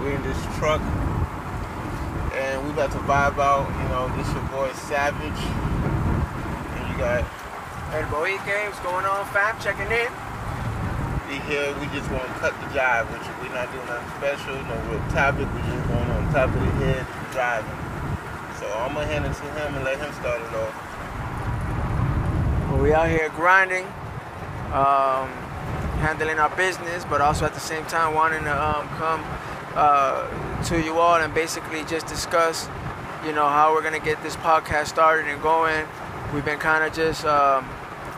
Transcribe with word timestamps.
We're 0.00 0.16
in 0.16 0.22
this 0.22 0.40
truck 0.56 0.80
and 2.32 2.64
we 2.64 2.70
about 2.70 2.90
to 2.92 2.98
vibe 3.04 3.36
out. 3.36 3.68
You 3.68 3.88
know, 3.92 4.08
this 4.16 4.32
your 4.32 4.40
boy 4.48 4.72
Savage. 4.88 5.42
And 6.72 6.82
you 6.88 6.96
got 6.96 7.20
El 7.92 8.08
Boique, 8.08 8.64
what's 8.64 8.80
going 8.80 9.04
on, 9.04 9.26
fam? 9.28 9.60
Checking 9.60 9.92
in. 9.92 10.08
be 11.28 11.36
here. 11.44 11.76
We 11.76 11.84
just 11.92 12.08
want 12.08 12.24
to 12.24 12.32
cut 12.40 12.56
the 12.64 12.72
jive 12.72 13.12
with 13.12 13.20
you. 13.28 13.34
We're 13.44 13.52
not 13.52 13.68
doing 13.76 13.84
nothing 13.84 14.08
special, 14.16 14.56
no 14.56 14.76
real 14.88 15.04
topic. 15.12 15.44
We're 15.52 15.68
just 15.68 15.84
going 15.84 16.08
on 16.16 16.32
top 16.32 16.48
of 16.48 16.60
the 16.64 16.72
head 16.80 17.04
driving. 17.36 17.76
So 18.56 18.72
I'm 18.72 18.94
gonna 18.94 19.04
hand 19.04 19.26
it 19.26 19.36
to 19.36 19.48
him 19.52 19.74
and 19.74 19.84
let 19.84 19.98
him 19.98 20.12
start 20.16 20.40
it 20.40 20.54
off. 20.56 20.72
Well, 22.72 22.80
we 22.80 22.94
out 22.94 23.10
here 23.10 23.28
grinding, 23.36 23.84
um, 24.72 25.28
handling 26.00 26.38
our 26.38 26.54
business, 26.56 27.04
but 27.04 27.20
also 27.20 27.44
at 27.44 27.52
the 27.52 27.60
same 27.60 27.84
time 27.84 28.14
wanting 28.14 28.44
to 28.44 28.54
um, 28.54 28.88
come 28.96 29.24
uh, 29.74 30.62
to 30.64 30.80
you 30.80 30.98
all 30.98 31.16
and 31.16 31.32
basically 31.34 31.84
just 31.84 32.06
discuss, 32.06 32.68
you 33.24 33.32
know, 33.32 33.48
how 33.48 33.72
we're 33.72 33.82
gonna 33.82 34.00
get 34.00 34.22
this 34.22 34.36
podcast 34.36 34.88
started 34.88 35.26
and 35.26 35.40
going. 35.42 35.86
We've 36.34 36.44
been 36.44 36.58
kind 36.58 36.84
of 36.84 36.92
just 36.92 37.24
um, 37.24 37.68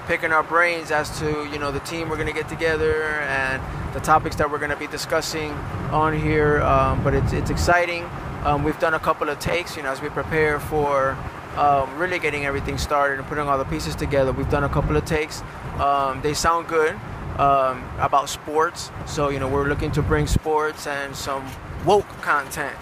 picking 0.07 0.33
our 0.33 0.43
brains 0.43 0.91
as 0.91 1.19
to, 1.19 1.49
you 1.51 1.59
know, 1.59 1.71
the 1.73 1.81
team 1.81 2.09
we're 2.09 2.17
gonna 2.17 2.33
get 2.33 2.49
together 2.49 3.05
and 3.05 3.63
the 3.95 4.01
topics 4.01 4.37
that 4.37 4.51
we're 4.51 4.59
gonna 4.59 4.77
be 4.77 4.87
discussing 4.87 5.53
on 5.91 6.19
here. 6.19 6.61
Um, 6.63 7.03
but 7.05 7.15
it's 7.15 7.33
it's 7.33 7.51
exciting. 7.51 8.09
Um, 8.45 8.65
we've 8.65 8.79
done 8.81 8.95
a 8.95 8.99
couple 8.99 9.29
of 9.29 9.39
takes, 9.39 9.77
you 9.77 9.83
know, 9.83 9.91
as 9.91 10.03
we 10.03 10.09
prepare 10.09 10.59
for 10.59 11.17
um, 11.57 11.97
really 11.97 12.19
getting 12.19 12.45
everything 12.45 12.79
started 12.79 13.19
and 13.19 13.29
putting 13.29 13.47
all 13.47 13.59
the 13.59 13.65
pieces 13.65 13.95
together. 13.95 14.33
We've 14.33 14.51
done 14.51 14.65
a 14.65 14.69
couple 14.69 14.97
of 14.97 15.05
takes. 15.05 15.43
Um, 15.79 16.21
they 16.23 16.35
sound 16.35 16.67
good 16.67 16.99
um, 17.39 17.83
about 17.99 18.29
sports. 18.29 18.91
So, 19.07 19.29
you 19.29 19.39
know, 19.39 19.49
we're 19.49 19.69
looking 19.69 19.91
to 19.93 20.03
bring 20.03 20.27
sports 20.27 20.87
and 20.87 21.15
some 21.17 21.49
woke 21.85 22.09
content. 22.21 22.77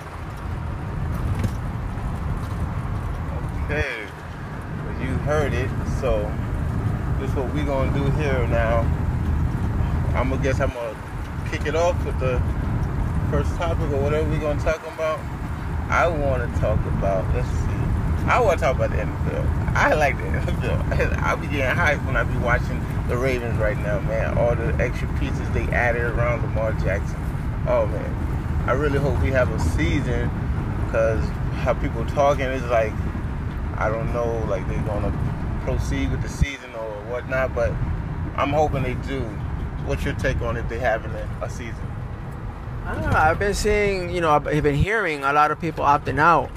Okay, 3.65 4.07
well, 4.85 5.01
you 5.01 5.15
heard 5.25 5.53
it. 5.53 5.71
So 6.01 6.31
this 7.21 7.31
is 7.31 7.37
what 7.37 7.55
we're 7.55 7.65
gonna 7.65 7.93
do 7.93 8.05
here 8.21 8.47
now. 8.49 8.81
I'm 10.15 10.31
gonna 10.31 10.43
guess 10.43 10.61
I'm 10.61 10.71
gonna 10.71 10.97
kick 11.51 11.67
it 11.67 11.77
off 11.77 12.05
with 12.05 12.19
the 12.19 12.43
first 13.31 13.55
topic 13.57 13.91
or 13.93 14.03
whatever 14.03 14.29
we're 14.29 14.41
gonna 14.41 14.61
talk 14.61 14.85
about. 14.89 15.21
I 15.89 16.09
want 16.09 16.53
to 16.53 16.61
talk 16.61 16.79
about. 16.87 17.33
Let's 17.35 17.49
see. 17.49 18.27
I 18.27 18.41
want 18.41 18.59
to 18.59 18.65
talk 18.65 18.77
about 18.77 18.91
the 18.91 18.97
NFL. 18.97 19.75
I 19.75 19.95
like 19.95 20.17
the 20.19 20.25
NFL. 20.25 21.19
I'll 21.23 21.37
be 21.37 21.47
getting 21.47 21.77
hyped 21.77 22.05
when 22.07 22.17
I 22.17 22.25
be 22.25 22.37
watching 22.39 22.81
the 23.11 23.19
Ravens 23.19 23.59
right 23.59 23.77
now, 23.79 23.99
man. 24.01 24.39
All 24.39 24.55
the 24.55 24.73
extra 24.77 25.09
pieces 25.19 25.51
they 25.51 25.65
added 25.65 26.03
around 26.03 26.43
Lamar 26.43 26.73
Jackson. 26.75 27.19
Oh 27.67 27.85
man, 27.87 28.65
I 28.69 28.73
really 28.73 28.99
hope 28.99 29.21
we 29.21 29.31
have 29.31 29.51
a 29.51 29.59
season 29.59 30.31
because 30.87 31.23
how 31.65 31.75
people 31.75 32.07
talking 32.07 32.47
is 32.47 32.63
like 32.65 32.93
I 33.77 33.89
don't 33.91 34.13
know, 34.13 34.47
like 34.49 34.67
they're 34.69 34.83
gonna 34.83 35.13
proceed 35.65 36.13
with 36.13 36.23
the 36.23 36.29
season 36.29 36.73
or 36.75 36.89
whatnot, 37.11 37.53
but 37.53 37.73
I'm 38.37 38.51
hoping 38.51 38.85
they 38.85 38.95
do. 38.95 39.23
What's 39.87 40.05
your 40.05 40.15
take 40.15 40.41
on 40.41 40.57
if 40.57 40.69
they 40.69 40.79
having 40.79 41.11
a, 41.11 41.29
a 41.43 41.51
season? 41.51 41.75
I 42.85 42.95
don't 42.95 43.11
know. 43.11 43.17
I've 43.17 43.41
been 43.41 43.55
seeing, 43.55 44.11
you 44.11 44.21
know, 44.21 44.31
I've 44.31 44.63
been 44.63 44.75
hearing 44.77 45.25
a 45.25 45.33
lot 45.33 45.51
of 45.51 45.61
people 45.61 45.85
opting 45.85 46.21
out 46.21 46.51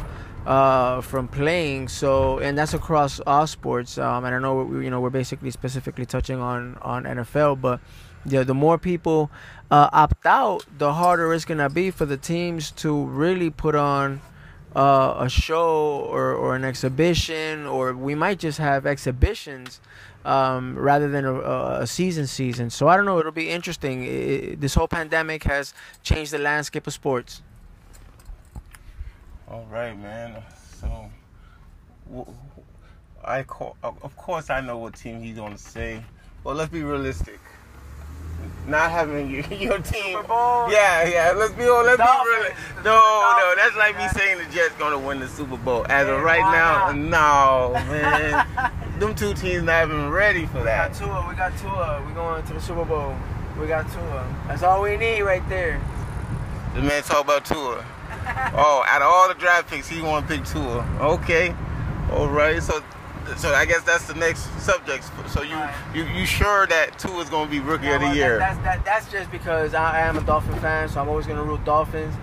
uh, 0.46 1.02
from 1.02 1.28
playing. 1.28 1.88
So, 1.88 2.40
and 2.40 2.58
that's 2.58 2.74
across 2.74 3.20
all 3.22 3.48
sports. 3.48 3.98
Um, 3.98 4.26
and 4.26 4.36
I 4.36 4.40
know, 4.40 4.80
you 4.80 4.90
know, 4.90 5.00
we're 5.00 5.10
basically 5.10 5.52
specifically 5.52 6.06
touching 6.06 6.40
on 6.40 6.78
on 6.82 7.04
NFL, 7.04 7.62
but 7.62 7.80
the 8.26 8.44
the 8.44 8.54
more 8.54 8.78
people 8.78 9.32
uh, 9.72 9.90
opt 9.92 10.26
out, 10.26 10.66
the 10.78 10.94
harder 10.94 11.34
it's 11.34 11.46
gonna 11.46 11.70
be 11.70 11.92
for 11.92 12.06
the 12.06 12.18
teams 12.18 12.72
to 12.72 13.06
really 13.06 13.50
put 13.50 13.76
on 13.76 14.22
uh, 14.76 15.16
a 15.20 15.30
show 15.30 16.08
or, 16.10 16.34
or 16.34 16.56
an 16.56 16.64
exhibition, 16.64 17.66
or 17.66 17.94
we 17.94 18.16
might 18.16 18.40
just 18.40 18.58
have 18.58 18.86
exhibitions 18.86 19.80
um, 20.26 20.78
rather 20.78 21.10
than 21.10 21.26
a, 21.26 21.34
a 21.82 21.88
season 21.88 22.28
season. 22.28 22.70
So 22.70 22.88
I 22.88 22.98
don't 22.98 23.06
know. 23.06 23.20
It'll 23.20 23.32
be 23.32 23.50
interesting. 23.50 24.04
It, 24.04 24.62
this 24.62 24.76
whole 24.76 24.88
pandemic 24.88 25.44
has 25.44 25.74
changed 26.02 26.32
the 26.32 26.40
landscape 26.40 26.88
of 26.88 26.94
sports. 26.94 27.42
All 29.54 29.68
right, 29.70 29.96
man. 29.96 30.42
So, 30.82 31.12
I 33.24 33.44
call, 33.44 33.78
of 33.84 34.18
course 34.18 34.50
I 34.50 34.62
know 34.62 34.80
what 34.80 34.96
team 34.96 35.22
he's 35.22 35.36
gonna 35.36 35.60
say, 35.60 36.04
but 36.44 36.56
let's 36.56 36.72
be 36.72 36.82
realistic. 36.82 37.40
Not 38.66 38.90
having 38.90 39.30
your, 39.30 39.44
your 39.54 39.78
team. 39.78 40.18
Yeah, 40.28 41.08
yeah. 41.08 41.34
Let's 41.38 41.54
be 41.54 41.70
let's 41.70 41.98
be 41.98 42.04
real. 42.04 42.50
No, 42.84 43.36
no, 43.38 43.54
that's 43.56 43.76
like 43.76 43.96
me 43.96 44.08
saying 44.08 44.40
the 44.40 44.52
Jets 44.52 44.74
gonna 44.80 44.98
win 44.98 45.20
the 45.20 45.28
Super 45.28 45.58
Bowl. 45.58 45.86
As 45.88 46.08
of 46.08 46.24
right 46.24 46.42
now, 46.42 46.92
no, 46.92 47.74
man. 47.92 48.48
Them 49.00 49.14
two 49.14 49.36
teams 49.36 49.62
not 49.66 49.88
even 49.88 50.10
ready 50.10 50.48
for 50.48 50.64
that. 50.64 50.90
We 50.94 50.98
got. 50.98 51.12
Tua. 51.14 51.30
We 51.30 51.36
got 51.36 51.58
Tua. 51.60 52.04
We 52.08 52.14
going 52.16 52.44
to 52.44 52.54
the 52.54 52.60
Super 52.60 52.86
Bowl. 52.86 53.16
We 53.60 53.68
got 53.68 53.88
Tua. 53.92 54.36
That's 54.48 54.64
all 54.64 54.82
we 54.82 54.98
need 54.98 55.22
right 55.22 55.48
there. 55.48 55.80
The 56.74 56.82
man 56.82 57.04
talk 57.04 57.24
about 57.24 57.46
Tua. 57.46 57.86
Oh, 58.56 58.84
out 58.88 59.02
of 59.02 59.08
all 59.08 59.28
the 59.28 59.34
draft 59.36 59.70
picks, 59.70 59.88
he 59.88 60.02
want 60.02 60.28
to 60.28 60.36
pick 60.36 60.46
Tua. 60.46 60.86
Okay, 61.02 61.56
all 62.12 62.28
right. 62.30 62.62
So, 62.62 62.84
so 63.38 63.54
I 63.54 63.66
guess 63.66 63.82
that's 63.84 64.06
the 64.06 64.14
next 64.16 64.42
subject. 64.62 65.04
So 65.30 65.42
you, 65.42 65.56
Right. 65.56 65.74
you, 65.96 66.04
you 66.06 66.26
sure 66.26 66.68
that 66.68 67.00
Tua 67.00 67.20
is 67.22 67.30
gonna 67.30 67.50
be 67.50 67.60
rookie 67.60 67.90
of 67.92 68.02
the 68.02 68.10
year? 68.16 68.38
That, 68.40 68.56
that's, 68.56 68.64
that, 68.64 68.86
that's 68.86 69.12
just 69.12 69.32
because 69.32 69.74
I, 69.74 70.00
I 70.00 70.02
am 70.02 70.18
a 70.18 70.22
Dolphin 70.22 70.60
fan, 70.60 70.90
so 70.90 71.02
I'm 71.02 71.10
always 71.10 71.26
going 71.26 71.38
to 71.38 71.44
root 71.44 71.64
Dolphins. 71.66 72.16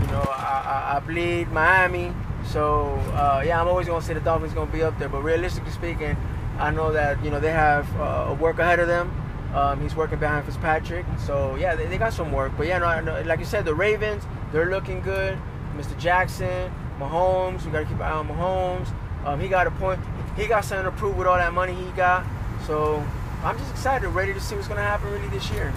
You 0.00 0.06
know, 0.08 0.20
I, 0.28 0.92
I, 0.92 0.96
I 0.96 1.00
bleed 1.00 1.50
Miami, 1.52 2.12
so 2.44 2.86
uh, 3.14 3.42
yeah, 3.46 3.60
I'm 3.60 3.68
always 3.68 3.86
going 3.86 4.00
to 4.00 4.06
say 4.06 4.14
the 4.14 4.20
Dolphins 4.20 4.52
going 4.52 4.66
to 4.66 4.72
be 4.72 4.82
up 4.82 4.98
there. 4.98 5.08
But 5.08 5.22
realistically 5.22 5.70
speaking, 5.72 6.16
I 6.58 6.70
know 6.70 6.92
that 6.92 7.22
you 7.24 7.30
know 7.30 7.40
they 7.40 7.50
have 7.52 7.88
uh, 8.00 8.34
work 8.38 8.58
ahead 8.58 8.78
of 8.80 8.88
them. 8.88 9.10
Um, 9.56 9.80
he's 9.80 9.96
working 9.96 10.18
behind 10.18 10.44
Fitzpatrick, 10.44 11.06
so 11.18 11.56
yeah, 11.56 11.74
they, 11.74 11.86
they 11.86 11.96
got 11.96 12.12
some 12.12 12.30
work. 12.30 12.52
But 12.58 12.66
yeah, 12.66 12.78
no, 12.78 13.00
no, 13.00 13.22
like 13.22 13.38
you 13.38 13.46
said, 13.46 13.64
the 13.64 13.74
Ravens 13.74 14.22
they're 14.52 14.70
looking 14.70 15.00
good. 15.00 15.38
Mr. 15.76 15.98
Jackson, 15.98 16.70
Mahomes, 16.98 17.64
we 17.64 17.72
got 17.72 17.80
to 17.80 17.84
keep 17.86 17.96
an 17.96 18.02
eye 18.02 18.10
on 18.12 18.28
Mahomes. 18.28 18.88
Um, 19.26 19.40
he 19.40 19.48
got 19.48 19.66
a 19.66 19.70
point. 19.70 20.00
He 20.36 20.46
got 20.46 20.64
something 20.64 20.84
to 20.84 20.92
prove 20.92 21.16
with 21.16 21.26
all 21.26 21.36
that 21.36 21.52
money 21.52 21.74
he 21.74 21.90
got. 21.92 22.24
So 22.66 23.02
I'm 23.42 23.58
just 23.58 23.70
excited, 23.70 24.08
ready 24.08 24.34
to 24.34 24.40
see 24.40 24.54
what's 24.54 24.68
gonna 24.68 24.82
happen 24.82 25.10
really 25.10 25.28
this 25.28 25.50
year. 25.50 25.72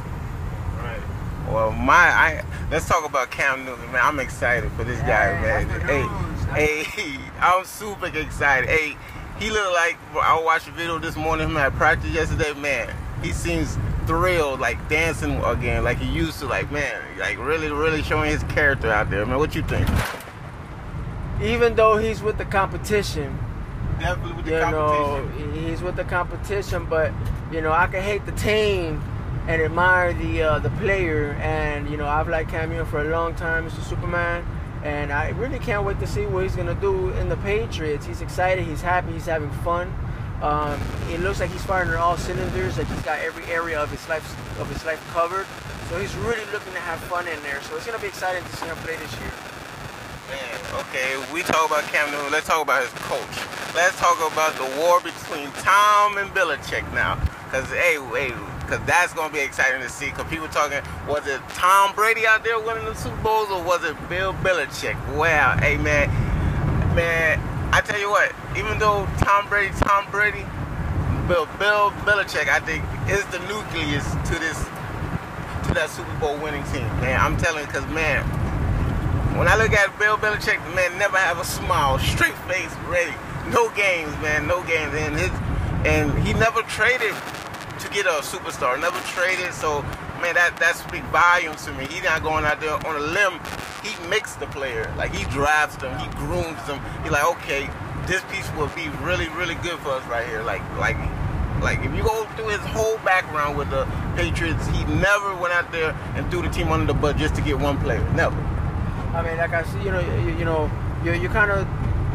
Right. 0.77 1.01
Well, 1.47 1.71
my 1.71 1.93
I 1.93 2.45
let's 2.69 2.87
talk 2.87 3.05
about 3.05 3.31
Cam 3.31 3.65
Newton, 3.65 3.91
man. 3.91 4.01
I'm 4.03 4.19
excited 4.19 4.71
for 4.73 4.83
this 4.83 4.99
guy, 5.01 5.39
man. 5.41 5.67
that's 5.67 6.45
Hey, 6.51 6.83
hey, 6.83 7.19
I'm 7.39 7.65
super 7.65 8.07
excited. 8.07 8.69
Hey, 8.69 8.97
he 9.39 9.49
looked 9.49 9.73
like 9.73 9.97
I 10.15 10.41
watched 10.43 10.67
a 10.67 10.71
video 10.71 10.99
this 10.99 11.15
morning 11.15 11.45
of 11.45 11.51
him 11.51 11.57
at 11.57 11.73
practice 11.73 12.11
yesterday, 12.11 12.53
man. 12.59 12.93
He 13.21 13.31
seems 13.33 13.77
thrilled, 14.05 14.59
like 14.59 14.77
dancing 14.89 15.43
again, 15.43 15.83
like 15.83 15.97
he 15.97 16.09
used 16.09 16.39
to. 16.39 16.45
Like, 16.45 16.71
man, 16.71 17.01
like 17.19 17.37
really, 17.37 17.69
really 17.71 18.01
showing 18.01 18.31
his 18.31 18.43
character 18.43 18.89
out 18.91 19.09
there, 19.09 19.25
man. 19.25 19.37
What 19.37 19.55
you 19.55 19.61
think? 19.63 19.87
Even 21.41 21.75
though 21.75 21.97
he's 21.97 22.21
with 22.21 22.37
the 22.37 22.45
competition, 22.45 23.37
Definitely 23.99 24.33
with 24.33 24.45
the 24.45 24.51
you 24.51 24.59
know, 24.59 25.21
competition. 25.27 25.53
he- 25.53 25.69
he's 25.69 25.81
with 25.81 25.95
the 25.95 26.03
competition, 26.03 26.85
but 26.85 27.11
you 27.51 27.61
know, 27.61 27.71
I 27.71 27.87
can 27.87 28.01
hate 28.01 28.25
the 28.25 28.31
team 28.33 29.01
and 29.47 29.61
admire 29.61 30.13
the 30.13 30.43
uh, 30.43 30.59
the 30.59 30.69
player. 30.71 31.33
And 31.41 31.89
you 31.89 31.97
know, 31.97 32.07
I've 32.07 32.27
liked 32.29 32.49
Cam 32.49 32.69
Newton 32.69 32.85
for 32.85 33.01
a 33.01 33.05
long 33.09 33.35
time, 33.35 33.69
Mr. 33.69 33.81
Superman. 33.83 34.45
And 34.83 35.11
I 35.11 35.29
really 35.31 35.59
can't 35.59 35.83
wait 35.85 35.99
to 35.99 36.07
see 36.07 36.25
what 36.25 36.43
he's 36.43 36.55
gonna 36.55 36.75
do 36.75 37.09
in 37.11 37.27
the 37.27 37.35
Patriots. 37.37 38.05
He's 38.05 38.21
excited, 38.21 38.63
he's 38.65 38.81
happy, 38.81 39.11
he's 39.11 39.25
having 39.25 39.51
fun. 39.51 39.93
Um, 40.41 40.79
it 41.09 41.19
looks 41.19 41.39
like 41.39 41.51
he's 41.51 41.65
firing 41.65 41.89
on 41.89 41.97
all 41.97 42.17
cylinders. 42.17 42.77
Like 42.77 42.87
he's 42.87 43.01
got 43.01 43.19
every 43.19 43.45
area 43.45 43.79
of 43.81 43.91
his 43.91 44.07
life 44.07 44.23
of 44.59 44.69
his 44.71 44.85
life 44.85 45.03
covered. 45.11 45.45
So 45.89 45.99
he's 45.99 46.15
really 46.15 46.45
looking 46.51 46.73
to 46.73 46.79
have 46.79 46.99
fun 47.11 47.27
in 47.27 47.41
there. 47.43 47.61
So 47.63 47.75
it's 47.75 47.85
gonna 47.85 47.99
be 47.99 48.07
exciting 48.07 48.43
to 48.43 48.55
see 48.55 48.65
him 48.65 48.75
play 48.77 48.95
this 48.95 49.11
year. 49.19 49.31
Man, 50.29 50.79
okay, 50.85 51.17
we 51.33 51.41
talk 51.41 51.65
about 51.65 51.83
Cam 51.91 52.09
Newton. 52.11 52.31
Let's 52.31 52.47
talk 52.47 52.61
about 52.61 52.83
his 52.83 52.93
coach. 53.03 53.35
Let's 53.75 53.97
talk 53.99 54.15
about 54.31 54.53
the 54.55 54.69
war 54.79 55.01
between 55.01 55.51
Tom 55.63 56.17
and 56.17 56.29
Belichick 56.31 56.85
now. 56.93 57.15
Cause 57.51 57.67
hey, 57.71 57.97
hey, 58.13 58.31
cause 58.67 58.79
that's 58.85 59.11
gonna 59.13 59.33
be 59.33 59.39
exciting 59.39 59.81
to 59.81 59.89
see. 59.89 60.11
Cause 60.11 60.29
people 60.29 60.47
talking, 60.47 60.79
was 61.07 61.25
it 61.27 61.41
Tom 61.49 61.95
Brady 61.95 62.27
out 62.27 62.43
there 62.43 62.59
winning 62.59 62.85
the 62.85 62.93
Super 62.93 63.17
Bowls 63.23 63.49
or 63.49 63.61
was 63.63 63.83
it 63.83 63.97
Bill 64.07 64.33
Belichick? 64.35 64.95
Wow, 65.17 65.57
hey 65.57 65.77
man, 65.77 66.07
man, 66.93 67.41
I 67.73 67.81
tell 67.81 67.99
you 67.99 68.09
what, 68.09 68.31
even 68.59 68.77
though 68.77 69.07
Tom 69.19 69.47
Brady, 69.47 69.73
Tom 69.79 70.05
Brady, 70.11 70.45
Bill, 71.27 71.47
Bill 71.57 71.91
Belichick, 72.03 72.49
I 72.49 72.59
think 72.59 72.83
is 73.07 73.23
the 73.31 73.39
nucleus 73.47 74.03
to 74.27 74.35
this, 74.35 74.59
to 75.67 75.73
that 75.73 75.89
Super 75.89 76.13
Bowl 76.19 76.37
winning 76.43 76.63
team. 76.75 76.85
Man, 76.99 77.19
I'm 77.19 77.37
telling 77.37 77.65
you, 77.65 77.71
cause 77.71 77.87
man, 77.95 78.25
when 79.37 79.47
I 79.47 79.55
look 79.55 79.71
at 79.71 79.97
Bill 79.97 80.17
Belichick, 80.17 80.59
the 80.67 80.75
man 80.75 80.97
never 80.99 81.17
have 81.17 81.39
a 81.39 81.45
smile, 81.45 81.97
straight 81.99 82.35
face, 82.51 82.75
ready. 82.87 83.15
No 83.47 83.69
games, 83.71 84.11
man, 84.19 84.45
no 84.45 84.61
games. 84.63 84.93
And 84.93 85.15
his 85.15 85.31
and 85.87 86.11
he 86.27 86.33
never 86.33 86.61
traded 86.63 87.15
to 87.79 87.87
get 87.95 88.05
a 88.05 88.19
superstar, 88.19 88.79
never 88.79 88.99
traded. 89.15 89.53
So 89.53 89.83
man, 90.19 90.35
that 90.35 90.57
that 90.59 90.75
speaks 90.75 91.07
volumes 91.07 91.63
to 91.65 91.71
me. 91.73 91.87
He's 91.87 92.03
not 92.03 92.23
going 92.23 92.43
out 92.43 92.59
there 92.59 92.75
on 92.85 92.95
a 92.97 92.99
limb 92.99 93.39
he 93.83 93.95
makes 94.09 94.35
the 94.35 94.47
player. 94.47 94.93
Like 94.97 95.13
he 95.13 95.23
drafts 95.31 95.77
them, 95.77 95.97
he 95.99 96.07
grooms 96.15 96.61
them. 96.67 96.81
He 97.03 97.09
like, 97.09 97.25
okay, 97.37 97.69
this 98.09 98.23
piece 98.31 98.51
will 98.57 98.67
be 98.69 98.89
really, 99.03 99.29
really 99.29 99.53
good 99.55 99.77
for 99.79 99.89
us 99.89 100.05
right 100.07 100.27
here. 100.27 100.41
Like, 100.41 100.63
like, 100.77 100.97
like 101.61 101.79
if 101.85 101.95
you 101.95 102.01
go 102.01 102.25
through 102.35 102.47
his 102.47 102.59
whole 102.61 102.97
background 103.05 103.55
with 103.55 103.69
the 103.69 103.87
Patriots, 104.15 104.65
he 104.67 104.83
never 104.85 105.35
went 105.35 105.53
out 105.53 105.71
there 105.71 105.91
and 106.15 106.29
threw 106.31 106.41
the 106.41 106.49
team 106.49 106.69
under 106.69 106.91
the 106.91 106.99
bus 106.99 107.19
just 107.19 107.35
to 107.35 107.41
get 107.41 107.59
one 107.59 107.79
player. 107.79 108.03
Never. 108.13 108.35
I 109.13 109.21
mean, 109.23 109.37
like 109.37 109.53
I 109.53 109.63
see, 109.63 109.79
you 109.83 109.91
know, 109.91 109.99
you, 109.99 110.37
you 110.39 110.45
know, 110.45 110.71
you, 111.03 111.13
you 111.13 111.29
kind 111.29 111.51
of 111.51 111.67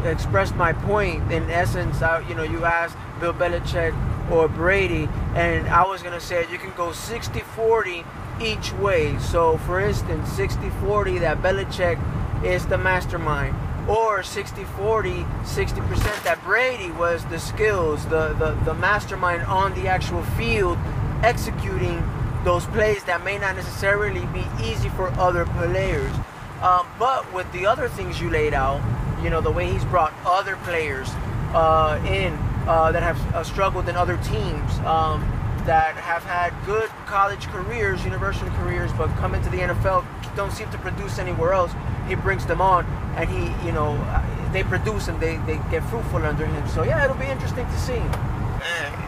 expressed 0.05 0.55
my 0.55 0.73
point. 0.73 1.31
In 1.31 1.49
essence, 1.49 2.01
I, 2.01 2.19
you 2.27 2.35
know, 2.35 2.43
you 2.43 2.65
asked 2.65 2.97
Bill 3.21 3.33
Belichick 3.33 3.93
or 4.29 4.49
Brady, 4.49 5.07
and 5.33 5.67
I 5.69 5.85
was 5.87 6.03
gonna 6.03 6.19
say 6.19 6.45
you 6.51 6.57
can 6.57 6.73
go 6.75 6.89
60-40 6.89 8.05
each 8.41 8.73
way. 8.73 9.17
So, 9.19 9.57
for 9.59 9.79
instance, 9.79 10.27
60-40 10.31 11.21
that 11.21 11.41
Belichick 11.41 11.99
is 12.43 12.65
the 12.65 12.77
mastermind, 12.77 13.55
or 13.87 14.21
60-40, 14.21 15.25
60% 15.43 16.23
that 16.23 16.43
Brady 16.43 16.91
was 16.91 17.23
the 17.25 17.39
skills, 17.39 18.03
the, 18.05 18.33
the 18.33 18.51
the 18.65 18.73
mastermind 18.73 19.43
on 19.43 19.73
the 19.75 19.87
actual 19.87 20.23
field, 20.23 20.77
executing 21.23 22.03
those 22.43 22.65
plays 22.67 23.03
that 23.03 23.23
may 23.23 23.37
not 23.37 23.55
necessarily 23.55 24.25
be 24.27 24.43
easy 24.63 24.89
for 24.89 25.09
other 25.19 25.45
players. 25.45 26.11
Um, 26.61 26.87
but 26.97 27.31
with 27.33 27.51
the 27.51 27.65
other 27.65 27.89
things 27.89 28.19
you 28.19 28.29
laid 28.29 28.53
out, 28.53 28.81
you 29.23 29.29
know, 29.29 29.41
the 29.41 29.51
way 29.51 29.71
he's 29.71 29.85
brought 29.85 30.13
other 30.25 30.55
players 30.57 31.09
uh, 31.53 32.01
in 32.07 32.33
uh, 32.67 32.91
that 32.91 33.03
have 33.03 33.35
uh, 33.35 33.43
struggled 33.43 33.87
in 33.89 33.95
other 33.95 34.17
teams, 34.17 34.79
um, 34.79 35.21
that 35.65 35.95
have 35.95 36.23
had 36.23 36.53
good 36.65 36.89
college 37.05 37.47
careers, 37.47 38.03
university 38.03 38.49
careers, 38.57 38.91
but 38.93 39.07
come 39.17 39.33
into 39.33 39.49
the 39.49 39.57
NFL, 39.57 40.05
don't 40.35 40.51
seem 40.51 40.69
to 40.71 40.77
produce 40.77 41.19
anywhere 41.19 41.53
else. 41.53 41.71
He 42.07 42.15
brings 42.15 42.45
them 42.45 42.61
on, 42.61 42.85
and 43.15 43.29
he, 43.29 43.65
you 43.65 43.71
know, 43.71 43.95
uh, 43.95 44.51
they 44.51 44.63
produce 44.63 45.07
and 45.07 45.19
they, 45.19 45.37
they 45.45 45.57
get 45.69 45.83
fruitful 45.83 46.23
under 46.23 46.45
him. 46.45 46.67
So 46.69 46.83
yeah, 46.83 47.03
it'll 47.03 47.17
be 47.17 47.25
interesting 47.25 47.65
to 47.65 47.77
see. 47.77 48.01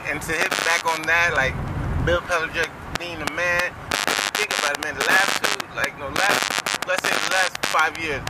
And 0.09 0.21
to 0.21 0.31
hit 0.31 0.49
back 0.49 0.85
on 0.85 1.01
that, 1.03 1.33
like 1.35 1.53
Bill 2.05 2.21
Belichick 2.21 2.69
being 2.99 3.21
a 3.21 3.31
man, 3.33 3.61
think 4.35 4.51
about 4.59 4.77
it, 4.77 4.83
man. 4.83 4.95
The 4.95 5.05
last 5.05 5.43
two, 5.43 5.65
like 5.75 5.97
no 5.99 6.07
last, 6.09 6.87
let's 6.87 7.03
say 7.03 7.13
the 7.13 7.33
last 7.33 7.57
five 7.67 7.97
years, 7.97 8.21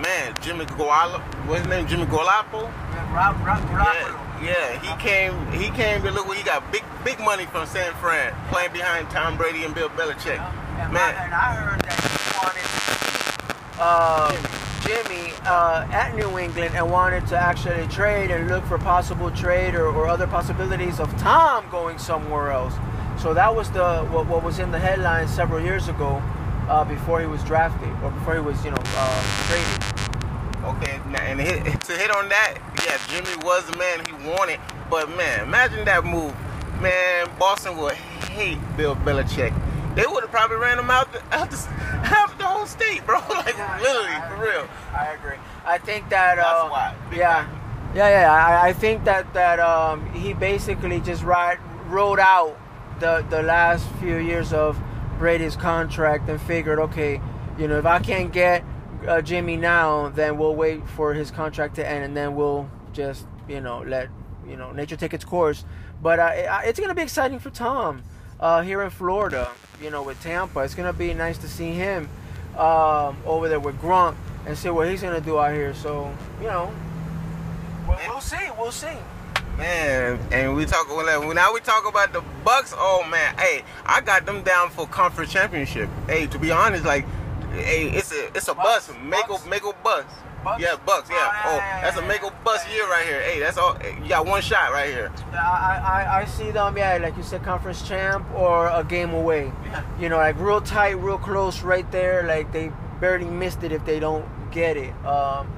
man, 0.00 0.34
Jimmy 0.40 0.64
Garoppolo, 0.64 1.20
what's 1.46 1.60
his 1.60 1.68
name, 1.68 1.86
Jimmy 1.86 2.06
Garoppolo? 2.06 2.70
Yeah, 2.92 3.14
Rob, 3.14 3.36
Rob, 3.46 3.60
yeah, 4.42 4.42
yeah, 4.42 4.78
he 4.80 5.02
came, 5.02 5.34
he 5.52 5.70
came 5.70 6.02
to 6.02 6.10
look 6.10 6.26
what 6.26 6.36
he 6.36 6.44
got 6.44 6.70
big, 6.72 6.84
big 7.04 7.20
money 7.20 7.46
from 7.46 7.66
San 7.66 7.92
Fran, 7.94 8.32
playing 8.48 8.72
behind 8.72 9.10
Tom 9.10 9.36
Brady 9.36 9.64
and 9.64 9.74
Bill 9.74 9.90
Belichick. 9.90 10.36
Yeah, 10.36 10.90
man, 10.90 11.14
and 11.14 11.34
I 11.34 11.54
heard 11.54 11.80
that 11.82 12.09
wanted 12.42 12.62
uh, 13.78 14.32
Jimmy 14.82 15.32
uh, 15.44 15.86
at 15.90 16.14
New 16.14 16.38
England 16.38 16.74
and 16.74 16.90
wanted 16.90 17.26
to 17.28 17.36
actually 17.38 17.86
trade 17.88 18.30
and 18.30 18.48
look 18.48 18.64
for 18.64 18.78
possible 18.78 19.30
trade 19.30 19.74
or, 19.74 19.86
or 19.86 20.06
other 20.06 20.26
possibilities 20.26 21.00
of 21.00 21.10
Tom 21.18 21.64
going 21.70 21.98
somewhere 21.98 22.50
else. 22.50 22.74
So 23.18 23.34
that 23.34 23.54
was 23.54 23.70
the 23.70 24.04
what, 24.06 24.26
what 24.26 24.42
was 24.42 24.58
in 24.58 24.70
the 24.70 24.78
headlines 24.78 25.30
several 25.30 25.60
years 25.60 25.88
ago 25.88 26.22
uh, 26.68 26.84
before 26.84 27.20
he 27.20 27.26
was 27.26 27.42
drafted 27.44 27.90
or 28.02 28.10
before 28.10 28.34
he 28.34 28.40
was 28.40 28.62
you 28.64 28.70
know 28.70 28.82
uh, 28.96 29.22
traded. 29.48 30.00
Okay, 30.64 31.00
and 31.14 31.40
hit, 31.40 31.80
to 31.82 31.92
hit 31.92 32.14
on 32.14 32.28
that, 32.28 32.58
yeah, 32.84 32.98
Jimmy 33.08 33.34
was 33.44 33.64
the 33.66 33.76
man 33.78 34.04
he 34.04 34.28
wanted, 34.28 34.60
but 34.90 35.08
man, 35.16 35.40
imagine 35.40 35.84
that 35.86 36.04
move. 36.04 36.34
Man, 36.80 37.28
Boston 37.38 37.76
would 37.78 37.94
hate 37.94 38.58
Bill 38.76 38.96
Belichick. 38.96 39.54
They 39.94 40.06
would 40.06 40.22
have 40.22 40.30
probably 40.30 40.56
ran 40.56 40.78
him 40.78 40.90
out 40.90 41.12
the, 41.12 41.22
out 41.34 41.50
the, 41.50 41.56
out 42.04 42.38
the 42.38 42.44
whole 42.44 42.66
state, 42.66 43.04
bro. 43.06 43.18
like 43.28 43.56
literally, 43.56 44.08
I 44.08 44.28
for 44.28 44.42
real. 44.42 44.68
I 44.96 45.06
agree. 45.18 45.36
I 45.64 45.78
think 45.78 46.08
that 46.10 46.38
uh, 46.38 46.42
That's 46.42 46.70
why. 46.70 46.96
Yeah, 47.12 47.48
yeah, 47.94 48.08
yeah. 48.08 48.32
I, 48.32 48.68
I 48.68 48.72
think 48.72 49.04
that 49.04 49.32
that 49.34 49.60
um, 49.60 50.12
he 50.12 50.32
basically 50.32 51.00
just 51.00 51.22
ride, 51.22 51.58
rode 51.86 52.18
out 52.18 52.58
the 53.00 53.24
the 53.28 53.42
last 53.42 53.88
few 54.00 54.16
years 54.16 54.52
of 54.52 54.80
Brady's 55.18 55.56
contract 55.56 56.28
and 56.28 56.40
figured, 56.40 56.78
okay, 56.78 57.20
you 57.58 57.68
know, 57.68 57.78
if 57.78 57.86
I 57.86 57.98
can't 57.98 58.32
get 58.32 58.64
uh, 59.06 59.20
Jimmy 59.20 59.56
now, 59.56 60.08
then 60.08 60.38
we'll 60.38 60.54
wait 60.54 60.88
for 60.88 61.14
his 61.14 61.30
contract 61.30 61.76
to 61.76 61.86
end, 61.86 62.04
and 62.04 62.16
then 62.16 62.34
we'll 62.34 62.68
just 62.92 63.26
you 63.48 63.60
know 63.60 63.82
let 63.86 64.08
you 64.46 64.56
know 64.56 64.72
nature 64.72 64.96
take 64.96 65.14
its 65.14 65.24
course. 65.24 65.64
But 66.02 66.18
uh, 66.18 66.30
it, 66.34 66.68
it's 66.68 66.80
gonna 66.80 66.94
be 66.94 67.02
exciting 67.02 67.38
for 67.38 67.50
Tom 67.50 68.02
uh, 68.40 68.62
here 68.62 68.82
in 68.82 68.90
Florida. 68.90 69.48
You 69.80 69.90
know, 69.90 70.02
with 70.02 70.20
Tampa, 70.22 70.60
it's 70.60 70.74
gonna 70.74 70.92
be 70.92 71.14
nice 71.14 71.38
to 71.38 71.48
see 71.48 71.72
him 71.72 72.08
um, 72.56 73.16
over 73.24 73.48
there 73.48 73.60
with 73.60 73.80
Gronk 73.80 74.16
and 74.46 74.56
see 74.56 74.68
what 74.70 74.88
he's 74.88 75.02
gonna 75.02 75.20
do 75.20 75.38
out 75.38 75.54
here. 75.54 75.72
So 75.74 76.12
you 76.40 76.48
know, 76.48 76.72
we'll, 77.86 77.98
we'll 78.08 78.20
see. 78.20 78.48
We'll 78.58 78.72
see. 78.72 78.96
Man, 79.56 80.18
and 80.32 80.56
we 80.56 80.64
talk 80.64 80.88
well, 80.88 81.34
now 81.34 81.52
we 81.52 81.60
talk 81.60 81.86
about 81.86 82.12
the 82.12 82.22
Bucks. 82.44 82.74
Oh 82.76 83.06
man, 83.10 83.36
hey, 83.38 83.62
I 83.84 84.00
got 84.00 84.26
them 84.26 84.42
down 84.42 84.70
for 84.70 84.86
conference 84.86 85.32
championship. 85.32 85.88
Hey, 86.06 86.26
to 86.26 86.38
be 86.38 86.50
honest, 86.50 86.84
like, 86.84 87.06
hey, 87.52 87.90
it's 87.90 88.12
a 88.12 88.26
it's 88.34 88.48
a 88.48 88.54
Bucks? 88.54 88.88
bus, 88.88 88.96
make 89.02 89.28
a 89.28 89.48
make 89.48 89.66
or 89.66 89.74
bus. 89.82 90.04
Bucks? 90.44 90.62
Yeah, 90.62 90.76
Bucks. 90.86 91.10
Yeah. 91.10 91.42
Oh, 91.44 91.56
that's 91.82 91.96
a 91.96 92.02
make 92.02 92.22
or 92.22 92.30
bust 92.44 92.64
bus 92.64 92.74
year 92.74 92.88
right 92.88 93.06
here. 93.06 93.20
Hey, 93.22 93.40
that's 93.40 93.58
all. 93.58 93.76
You 94.02 94.08
got 94.08 94.26
one 94.26 94.42
shot 94.42 94.72
right 94.72 94.88
here. 94.88 95.12
I, 95.32 96.06
I, 96.06 96.20
I 96.20 96.24
see 96.24 96.50
them, 96.50 96.76
yeah, 96.76 96.98
like 96.98 97.16
you 97.16 97.22
said, 97.22 97.42
conference 97.42 97.86
champ 97.86 98.26
or 98.34 98.68
a 98.68 98.84
game 98.84 99.10
away. 99.10 99.52
Yeah. 99.64 99.84
You 100.00 100.08
know, 100.08 100.16
like 100.16 100.38
real 100.38 100.60
tight, 100.60 100.92
real 100.98 101.18
close 101.18 101.62
right 101.62 101.90
there. 101.92 102.24
Like 102.24 102.52
they 102.52 102.72
barely 103.00 103.26
missed 103.26 103.62
it 103.62 103.72
if 103.72 103.84
they 103.84 104.00
don't 104.00 104.26
get 104.50 104.76
it. 104.76 104.92
Um, 105.04 105.52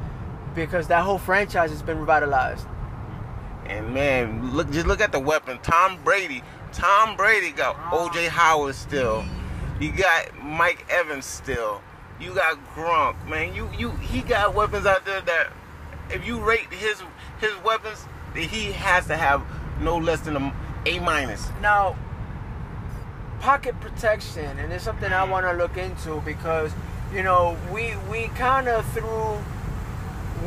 because 0.54 0.88
that 0.88 1.02
whole 1.02 1.18
franchise 1.18 1.70
has 1.70 1.82
been 1.82 1.98
revitalized. 1.98 2.66
And 3.66 3.94
man, 3.94 4.54
look 4.54 4.70
just 4.70 4.86
look 4.86 5.00
at 5.00 5.12
the 5.12 5.20
weapon. 5.20 5.58
Tom 5.62 5.98
Brady. 6.04 6.42
Tom 6.72 7.16
Brady 7.16 7.52
got 7.52 7.76
OJ 7.92 8.28
Howard 8.28 8.74
still. 8.74 9.24
You 9.80 9.92
got 9.92 10.42
Mike 10.42 10.84
Evans 10.90 11.24
still. 11.26 11.82
You 12.22 12.34
got 12.34 12.56
Gronk. 12.76 13.28
Man, 13.28 13.52
you 13.52 13.68
you 13.76 13.90
he 13.90 14.22
got 14.22 14.54
weapons 14.54 14.86
out 14.86 15.04
there 15.04 15.20
that 15.22 15.52
if 16.08 16.24
you 16.24 16.38
rate 16.38 16.72
his 16.72 17.02
his 17.40 17.56
weapons, 17.64 18.06
he 18.34 18.70
has 18.72 19.06
to 19.08 19.16
have 19.16 19.42
no 19.80 19.96
less 19.96 20.20
than 20.20 20.36
a 20.36 20.54
A 20.86 21.00
minus. 21.00 21.48
Now, 21.60 21.96
pocket 23.40 23.78
protection, 23.80 24.56
and 24.58 24.72
it's 24.72 24.84
something 24.84 25.12
I 25.12 25.22
mm-hmm. 25.22 25.32
want 25.32 25.46
to 25.46 25.52
look 25.52 25.76
into 25.76 26.20
because, 26.20 26.72
you 27.12 27.24
know, 27.24 27.56
we 27.72 27.94
we 28.08 28.28
kind 28.28 28.68
of 28.68 28.86
threw 28.92 29.38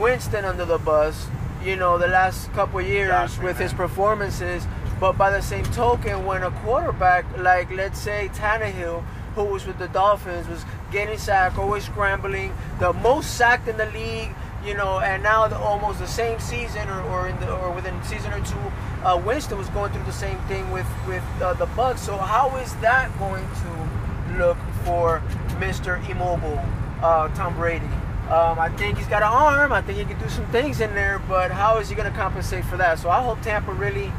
Winston 0.01 0.45
under 0.45 0.63
the 0.63 0.77
bus, 0.77 1.27
you 1.61 1.75
know, 1.75 1.97
the 1.97 2.07
last 2.07 2.51
couple 2.53 2.81
years 2.81 3.09
Exactly, 3.09 3.45
with 3.45 3.57
his 3.57 3.73
performances. 3.73 4.65
But 4.97 5.17
by 5.17 5.29
the 5.29 5.41
same 5.41 5.65
token, 5.65 6.25
when 6.25 6.43
a 6.43 6.51
quarterback 6.51 7.25
like, 7.37 7.69
let's 7.69 7.99
say, 7.99 8.29
Tannehill, 8.33 9.03
who 9.35 9.43
was 9.43 9.65
with 9.67 9.77
the 9.77 9.89
Dolphins, 9.89 10.47
was 10.47 10.63
getting 10.95 11.17
sacked, 11.17 11.57
always 11.57 11.83
scrambling, 11.83 12.55
the 12.79 12.93
most 12.93 13.35
sacked 13.35 13.67
in 13.67 13.75
the 13.75 13.85
league, 13.87 14.33
you 14.65 14.73
know, 14.73 15.01
and 15.01 15.21
now 15.21 15.45
the, 15.45 15.57
almost 15.57 15.99
the 15.99 16.07
same 16.07 16.39
season 16.39 16.87
or, 16.87 17.01
or 17.09 17.27
in 17.27 17.37
the 17.41 17.53
or 17.53 17.69
within 17.71 17.93
a 17.93 18.05
season 18.05 18.31
or 18.31 18.39
two, 18.45 18.55
uh, 19.03 19.21
Winston 19.25 19.57
was 19.57 19.67
going 19.69 19.91
through 19.91 20.05
the 20.05 20.13
same 20.13 20.39
thing 20.47 20.71
with 20.71 20.87
with 21.05 21.23
uh, 21.41 21.53
the 21.55 21.65
Bucks. 21.75 22.01
So 22.01 22.15
how 22.15 22.55
is 22.57 22.73
that 22.75 23.11
going 23.19 23.45
to 23.45 24.37
look 24.37 24.57
for 24.85 25.21
Mr. 25.59 25.99
Immobile, 26.09 26.63
uh, 27.03 27.27
Tom 27.35 27.55
Brady? 27.55 27.85
Um, 28.31 28.57
I 28.57 28.69
think 28.77 28.97
he's 28.97 29.07
got 29.07 29.21
an 29.21 29.27
arm. 29.27 29.73
I 29.73 29.81
think 29.81 29.97
he 29.99 30.05
can 30.05 30.17
do 30.17 30.29
some 30.29 30.45
things 30.47 30.79
in 30.79 30.95
there, 30.95 31.21
but 31.27 31.51
how 31.51 31.77
is 31.77 31.89
he 31.89 31.95
going 31.95 32.09
to 32.09 32.17
compensate 32.17 32.63
for 32.63 32.77
that? 32.77 32.99
So 32.99 33.09
I 33.09 33.21
hope 33.21 33.41
Tampa 33.41 33.73
really, 33.73 34.11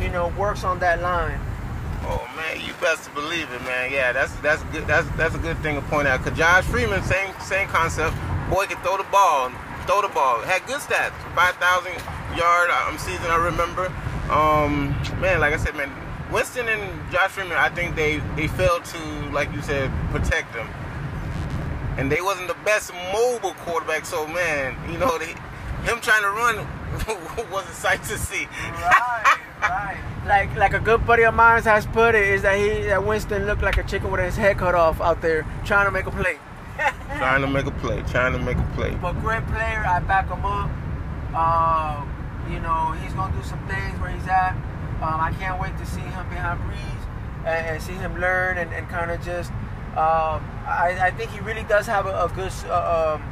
you 0.00 0.08
know, 0.08 0.28
works 0.38 0.62
on 0.62 0.78
that 0.78 1.02
line. 1.02 1.40
Man, 2.50 2.66
you 2.66 2.72
best 2.80 3.12
believe 3.14 3.50
it, 3.52 3.62
man. 3.62 3.92
Yeah, 3.92 4.12
that's 4.12 4.34
that's 4.36 4.62
good. 4.64 4.86
That's 4.86 5.08
that's 5.16 5.34
a 5.34 5.38
good 5.38 5.58
thing 5.58 5.76
to 5.76 5.82
point 5.82 6.08
out. 6.08 6.22
Cause 6.24 6.36
Josh 6.36 6.64
Freeman, 6.64 7.02
same 7.04 7.32
same 7.40 7.68
concept. 7.68 8.16
Boy 8.50 8.66
can 8.66 8.80
throw 8.82 8.96
the 8.96 9.06
ball, 9.10 9.50
throw 9.86 10.02
the 10.02 10.08
ball. 10.08 10.40
Had 10.40 10.66
good 10.66 10.80
stats, 10.80 11.14
five 11.34 11.54
thousand 11.56 11.92
yard 12.36 12.70
um, 12.70 12.98
season. 12.98 13.26
I 13.26 13.36
remember. 13.36 13.86
Um, 14.30 14.90
man, 15.20 15.40
like 15.40 15.54
I 15.54 15.56
said, 15.56 15.76
man, 15.76 15.90
Winston 16.32 16.68
and 16.68 17.12
Josh 17.12 17.30
Freeman, 17.30 17.56
I 17.56 17.68
think 17.68 17.94
they 17.94 18.18
they 18.34 18.48
failed 18.48 18.84
to, 18.86 18.98
like 19.30 19.52
you 19.52 19.62
said, 19.62 19.90
protect 20.10 20.52
them. 20.52 20.68
And 21.98 22.10
they 22.10 22.20
wasn't 22.20 22.48
the 22.48 22.58
best 22.64 22.92
mobile 23.12 23.54
quarterback. 23.64 24.04
So 24.04 24.26
man, 24.26 24.76
you 24.90 24.98
know, 24.98 25.18
they, 25.18 25.34
him 25.86 26.00
trying 26.00 26.22
to 26.22 26.30
run 26.30 26.56
was 27.52 27.68
a 27.68 27.74
sight 27.74 28.02
to 28.04 28.18
see. 28.18 28.46
Right. 28.46 29.40
Like 30.26 30.54
like 30.56 30.74
a 30.74 30.80
good 30.80 31.06
buddy 31.06 31.24
of 31.24 31.34
mine 31.34 31.62
has 31.62 31.86
put 31.86 32.14
it 32.14 32.26
is 32.26 32.42
that 32.42 32.56
he 32.58 32.86
that 32.86 33.04
Winston 33.04 33.46
looked 33.46 33.62
like 33.62 33.78
a 33.78 33.82
chicken 33.82 34.10
with 34.10 34.20
his 34.20 34.36
head 34.36 34.58
cut 34.58 34.74
off 34.74 35.00
out 35.00 35.20
there 35.22 35.46
trying 35.64 35.86
to 35.86 35.90
make 35.90 36.06
a 36.06 36.10
play. 36.10 36.38
trying 37.16 37.40
to 37.40 37.46
make 37.46 37.66
a 37.66 37.70
play. 37.70 38.02
Trying 38.08 38.32
to 38.32 38.38
make 38.38 38.56
a 38.56 38.70
play. 38.74 38.94
But 39.00 39.14
great 39.20 39.46
player, 39.46 39.84
I 39.86 40.00
back 40.00 40.28
him 40.28 40.44
up. 40.44 40.70
Uh, 41.34 42.04
you 42.50 42.60
know, 42.60 42.92
he's 43.02 43.12
gonna 43.14 43.34
do 43.36 43.42
some 43.42 43.58
things 43.66 43.98
where 44.00 44.10
he's 44.10 44.26
at. 44.28 44.54
Um, 45.02 45.20
I 45.20 45.32
can't 45.38 45.60
wait 45.60 45.76
to 45.78 45.86
see 45.86 46.00
him 46.00 46.28
behind 46.28 46.60
Brees 46.60 47.46
and, 47.46 47.66
and 47.66 47.82
see 47.82 47.94
him 47.94 48.20
learn 48.20 48.58
and, 48.58 48.72
and 48.72 48.88
kind 48.88 49.10
of 49.10 49.22
just 49.24 49.50
Um, 49.90 50.38
I, 50.70 50.96
I 51.02 51.10
think 51.10 51.32
he 51.32 51.40
really 51.40 51.64
does 51.64 51.86
have 51.86 52.06
a, 52.06 52.24
a 52.24 52.28
good 52.28 52.52
uh, 52.66 53.18
um, 53.18 53.22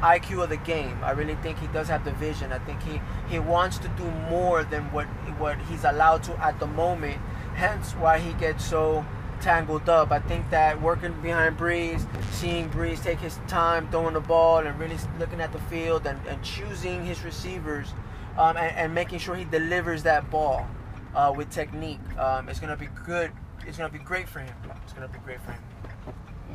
IQ 0.00 0.44
of 0.44 0.48
the 0.50 0.56
game. 0.58 0.96
I 1.02 1.10
really 1.12 1.34
think 1.36 1.58
he 1.58 1.66
does 1.68 1.88
have 1.88 2.04
the 2.04 2.12
vision. 2.12 2.52
I 2.52 2.58
think 2.60 2.82
he, 2.82 3.00
he 3.28 3.38
wants 3.38 3.78
to 3.78 3.88
do 3.88 4.10
more 4.30 4.64
than 4.64 4.84
what 4.92 5.06
what 5.38 5.58
he's 5.62 5.84
allowed 5.84 6.22
to 6.24 6.36
at 6.44 6.58
the 6.60 6.66
moment. 6.66 7.18
Hence 7.54 7.92
why 7.92 8.18
he 8.18 8.32
gets 8.34 8.64
so 8.64 9.04
tangled 9.40 9.88
up. 9.88 10.10
I 10.10 10.20
think 10.20 10.50
that 10.50 10.80
working 10.80 11.12
behind 11.20 11.56
Brees, 11.58 12.06
seeing 12.32 12.70
Brees 12.70 13.02
take 13.02 13.18
his 13.18 13.38
time 13.46 13.88
throwing 13.90 14.14
the 14.14 14.20
ball 14.20 14.58
and 14.58 14.78
really 14.78 14.96
looking 15.18 15.40
at 15.40 15.52
the 15.52 15.60
field 15.62 16.06
and, 16.06 16.18
and 16.26 16.42
choosing 16.42 17.04
his 17.04 17.22
receivers 17.22 17.92
um, 18.36 18.56
and, 18.56 18.76
and, 18.76 18.94
making 18.94 19.18
sure 19.18 19.34
he 19.34 19.44
delivers 19.44 20.04
that 20.04 20.30
ball 20.30 20.66
uh, 21.14 21.32
with 21.36 21.50
technique, 21.50 21.98
um, 22.18 22.48
it's 22.48 22.60
going 22.60 22.70
to 22.70 22.76
be 22.76 22.88
good. 23.04 23.32
It's 23.66 23.76
going 23.76 23.90
to 23.90 23.98
be 23.98 24.02
great 24.02 24.28
for 24.28 24.38
him. 24.38 24.54
It's 24.84 24.92
going 24.92 25.06
to 25.06 25.12
be 25.12 25.18
great 25.24 25.40
for 25.42 25.52
him. 25.52 25.62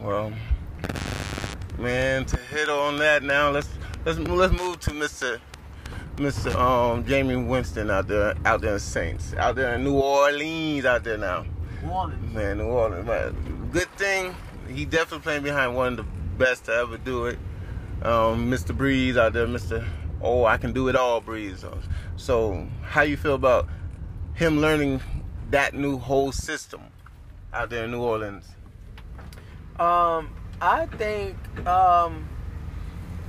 Well, 0.02 0.34
man, 1.78 2.26
to 2.26 2.38
hit 2.38 2.70
on 2.70 2.98
that 2.98 3.24
now, 3.24 3.52
let's 3.52 3.70
let's 4.06 4.20
let's 4.20 4.54
move 4.54 4.80
to 4.82 4.92
Mr. 4.92 5.40
Mr. 6.18 6.54
Um, 6.56 7.04
Jameis 7.04 7.48
Winston 7.48 7.90
out 7.90 8.08
there, 8.08 8.36
out 8.46 8.62
there 8.62 8.74
in 8.74 8.80
Saints, 8.80 9.34
out 9.34 9.56
there 9.56 9.76
in 9.76 9.84
New 9.84 10.00
Orleans, 10.00 10.86
out 10.86 11.04
there 11.04 11.18
now. 11.18 11.46
New 11.82 11.90
Orleans. 11.90 12.34
Man, 12.34 12.58
New 12.60 12.66
Orleans. 12.66 13.08
Man. 13.08 13.70
Good 13.72 13.90
thing 13.94 14.36
he 14.70 14.86
definitely 14.86 15.24
playing 15.24 15.44
behind 15.44 15.76
one 15.76 15.88
of 15.88 15.98
the 15.98 16.04
best 16.38 16.66
to 16.66 16.74
ever 16.74 16.98
do 16.98 17.26
it. 17.26 17.38
Um, 18.02 18.52
Mr. 18.52 18.76
Brees 18.76 19.18
out 19.18 19.34
there, 19.34 19.48
Mr. 19.48 19.86
Oh, 20.22 20.46
I 20.46 20.58
can 20.58 20.74
do 20.74 20.88
it 20.88 20.96
all, 20.96 21.22
Brees. 21.22 21.66
So, 22.16 22.68
how 22.82 23.02
you 23.02 23.18
feel 23.18 23.36
about 23.36 23.68
him 24.34 24.60
learning 24.60 25.02
that 25.52 25.74
new 25.74 25.98
whole 25.98 26.32
system 26.32 26.82
out 27.54 27.70
there 27.70 27.86
in 27.86 27.92
New 27.92 28.02
Orleans? 28.02 28.48
Um, 29.80 30.30
I 30.64 30.86
think 30.86 31.36
um, 31.68 32.30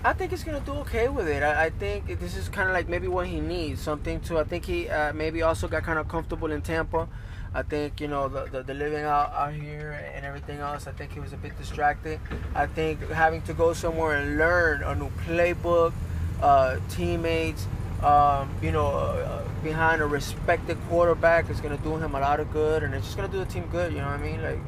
I 0.04 0.12
think 0.12 0.30
he's 0.30 0.44
gonna 0.44 0.60
do 0.60 0.70
okay 0.86 1.08
with 1.08 1.26
it. 1.26 1.42
I, 1.42 1.64
I 1.64 1.70
think 1.70 2.20
this 2.20 2.36
is 2.36 2.48
kind 2.48 2.68
of 2.68 2.74
like 2.74 2.88
maybe 2.88 3.08
what 3.08 3.26
he 3.26 3.40
needs, 3.40 3.80
something 3.80 4.20
to. 4.20 4.38
I 4.38 4.44
think 4.44 4.64
he 4.64 4.88
uh, 4.88 5.12
maybe 5.12 5.42
also 5.42 5.66
got 5.66 5.82
kind 5.82 5.98
of 5.98 6.06
comfortable 6.06 6.52
in 6.52 6.62
Tampa. 6.62 7.08
I 7.52 7.62
think 7.62 8.00
you 8.00 8.06
know 8.06 8.28
the, 8.28 8.44
the, 8.44 8.62
the 8.62 8.74
living 8.74 9.02
out 9.02 9.32
out 9.32 9.52
here 9.52 10.00
and 10.14 10.24
everything 10.24 10.60
else. 10.60 10.86
I 10.86 10.92
think 10.92 11.10
he 11.10 11.18
was 11.18 11.32
a 11.32 11.36
bit 11.36 11.58
distracted. 11.58 12.20
I 12.54 12.66
think 12.66 13.00
having 13.10 13.42
to 13.42 13.52
go 13.52 13.72
somewhere 13.72 14.16
and 14.16 14.38
learn 14.38 14.84
a 14.84 14.94
new 14.94 15.10
playbook, 15.26 15.92
uh, 16.40 16.78
teammates, 16.88 17.66
um, 18.04 18.48
you 18.62 18.70
know, 18.70 18.86
uh, 18.86 19.42
behind 19.64 20.00
a 20.02 20.06
respected 20.06 20.78
quarterback 20.88 21.50
is 21.50 21.60
gonna 21.60 21.78
do 21.78 21.96
him 21.96 22.14
a 22.14 22.20
lot 22.20 22.38
of 22.38 22.52
good, 22.52 22.84
and 22.84 22.94
it's 22.94 23.06
just 23.06 23.16
gonna 23.16 23.26
do 23.26 23.38
the 23.38 23.46
team 23.46 23.66
good. 23.72 23.92
You 23.92 23.98
know 23.98 24.06
what 24.06 24.20
I 24.20 24.22
mean? 24.22 24.40
Like, 24.40 24.60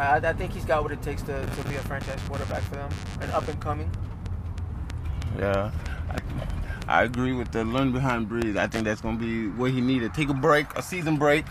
I, 0.00 0.16
I 0.16 0.32
think 0.32 0.52
he's 0.52 0.64
got 0.64 0.82
what 0.82 0.92
it 0.92 1.02
takes 1.02 1.22
to, 1.22 1.44
to 1.44 1.68
be 1.68 1.74
a 1.74 1.80
franchise 1.80 2.18
quarterback 2.26 2.62
for 2.62 2.76
them, 2.76 2.90
and 3.20 3.30
up 3.32 3.46
and 3.48 3.60
coming. 3.60 3.90
Yeah, 5.38 5.70
I, 6.08 7.00
I 7.00 7.02
agree 7.04 7.32
with 7.32 7.52
the 7.52 7.64
learn 7.64 7.92
behind 7.92 8.28
Brees. 8.28 8.56
I 8.56 8.66
think 8.66 8.84
that's 8.84 9.00
gonna 9.00 9.18
be 9.18 9.48
what 9.48 9.70
he 9.72 9.80
needed. 9.80 10.14
Take 10.14 10.30
a 10.30 10.34
break, 10.34 10.66
a 10.74 10.82
season 10.82 11.16
break, 11.16 11.44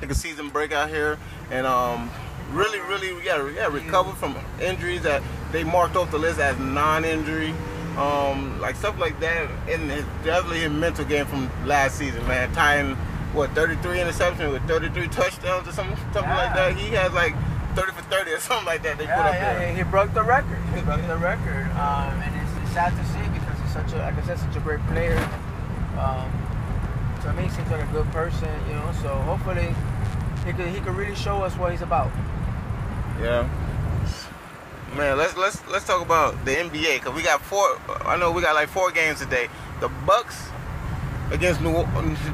take 0.00 0.10
a 0.10 0.14
season 0.14 0.48
break 0.48 0.72
out 0.72 0.88
here, 0.88 1.18
and 1.50 1.66
um, 1.66 2.08
really, 2.52 2.78
really, 2.80 3.24
yeah, 3.24 3.50
yeah, 3.50 3.66
recover 3.66 4.12
from 4.12 4.36
injuries 4.60 5.02
that 5.02 5.22
they 5.50 5.64
marked 5.64 5.96
off 5.96 6.10
the 6.10 6.18
list 6.18 6.38
as 6.38 6.56
non-injury. 6.58 7.52
Um, 7.98 8.60
like 8.60 8.76
stuff 8.76 8.98
like 8.98 9.18
that, 9.20 9.48
and 9.68 9.88
definitely 10.22 10.60
his 10.60 10.70
mental 10.70 11.04
game 11.04 11.24
from 11.24 11.50
last 11.66 11.96
season, 11.96 12.26
man. 12.28 12.52
Tying 12.52 12.94
what 13.32 13.50
33 13.52 13.98
interceptions 13.98 14.52
with 14.52 14.66
33 14.68 15.08
touchdowns 15.08 15.66
or 15.66 15.72
something, 15.72 15.96
something 16.12 16.22
yeah. 16.22 16.36
like 16.36 16.54
that. 16.54 16.76
He 16.76 16.94
has 16.94 17.12
like 17.14 17.34
30 17.76 17.92
for 17.92 18.02
30 18.02 18.30
or 18.30 18.40
something 18.40 18.64
like 18.64 18.82
that. 18.82 18.96
They 18.96 19.04
yeah, 19.04 19.16
put 19.16 19.26
up 19.26 19.34
yeah, 19.34 19.58
there. 19.58 19.74
He 19.74 19.82
broke 19.82 20.14
the 20.14 20.22
record. 20.22 20.58
He 20.74 20.80
broke 20.80 21.06
the 21.06 21.18
record, 21.18 21.68
um, 21.76 22.16
and 22.24 22.32
it's, 22.40 22.64
it's, 22.64 22.72
sad 22.72 22.96
to 22.96 23.04
see 23.12 23.20
because 23.36 23.60
he's 23.60 23.72
such 23.72 23.92
a, 23.92 23.98
like 23.98 24.16
I 24.16 24.22
said, 24.24 24.38
such 24.38 24.56
a 24.56 24.60
great 24.60 24.80
player. 24.88 25.16
Um, 26.00 26.32
to 27.20 27.32
me, 27.34 27.44
he 27.44 27.50
seems 27.50 27.70
like 27.70 27.84
a 27.84 27.92
good 27.92 28.06
person, 28.12 28.48
you 28.66 28.74
know. 28.74 28.92
So 29.02 29.08
hopefully, 29.28 29.74
he 30.46 30.52
could 30.52 30.68
he 30.68 30.80
could 30.80 30.96
really 30.96 31.14
show 31.14 31.42
us 31.42 31.54
what 31.56 31.70
he's 31.70 31.82
about. 31.82 32.10
Yeah. 33.20 33.48
Man, 34.96 35.18
let's 35.18 35.36
let's 35.36 35.66
let's 35.68 35.86
talk 35.86 36.00
about 36.00 36.42
the 36.46 36.52
NBA 36.52 37.00
because 37.00 37.14
we 37.14 37.22
got 37.22 37.42
four. 37.42 37.78
I 38.06 38.16
know 38.16 38.32
we 38.32 38.40
got 38.40 38.54
like 38.54 38.68
four 38.68 38.90
games 38.90 39.20
today. 39.20 39.48
The 39.80 39.88
Bucks 40.06 40.48
against 41.30 41.60
New 41.60 41.80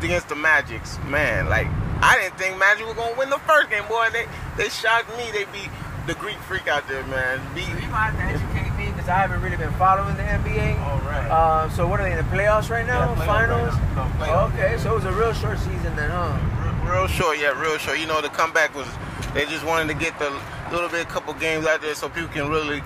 against 0.01 0.29
the 0.29 0.37
Magics. 0.37 0.99
Man, 1.09 1.49
like 1.49 1.67
I 2.02 2.18
didn't 2.18 2.37
think 2.37 2.59
Magic 2.59 2.85
was 2.85 2.97
gonna 2.97 3.16
win 3.16 3.30
the 3.30 3.38
first 3.47 3.71
game, 3.71 3.87
boy. 3.88 4.09
They 4.12 4.26
they 4.56 4.68
shocked 4.68 5.09
me. 5.16 5.30
They 5.30 5.44
beat 5.54 5.71
the 6.06 6.14
Greek 6.14 6.37
Freak 6.38 6.66
out 6.66 6.87
there, 6.88 7.04
man. 7.06 7.40
Beat, 7.54 7.64
so 7.66 7.78
you 7.78 7.88
might 7.88 8.11
have 8.11 8.18
to 8.18 8.25
educate 8.25 8.76
me 8.76 8.90
because 8.90 9.09
I 9.09 9.18
haven't 9.18 9.40
really 9.40 9.56
been 9.56 9.73
following 9.75 10.16
the 10.16 10.23
NBA. 10.25 10.82
All 10.82 10.99
right. 11.06 11.30
Uh, 11.30 11.71
so 11.71 11.87
what 11.87 12.00
are 12.00 12.02
they 12.02 12.12
in 12.12 12.18
the 12.18 12.25
playoffs 12.25 12.71
right 12.71 12.87
now? 12.87 13.14
Yeah, 13.14 13.26
Finals. 13.26 13.75
Right 13.75 14.18
now. 14.18 14.50
No. 14.50 14.52
Okay, 14.52 14.76
so 14.78 14.92
it 14.92 14.94
was 14.97 15.04
a 15.04 15.12
real 15.12 15.32
short 15.32 15.59
season 15.59 15.94
then, 15.94 16.11
huh? 16.11 16.37
Real, 16.85 16.92
real 16.92 17.06
short, 17.06 17.38
yeah, 17.38 17.59
real 17.61 17.78
short. 17.78 18.00
You 18.00 18.06
know, 18.06 18.21
the 18.21 18.30
comeback 18.30 18.75
was 18.75 18.88
they 19.32 19.47
just 19.47 19.64
wanted 19.64 19.87
to 19.92 19.94
get 19.94 20.18
the 20.18 20.30
little 20.73 20.88
bit, 20.88 21.09
couple 21.09 21.35
games 21.35 21.66
out 21.66 21.82
there 21.82 21.94
so 21.94 22.09
people 22.09 22.30
can 22.30 22.49
really 22.50 22.82